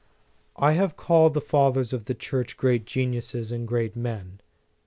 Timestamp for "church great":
2.15-2.85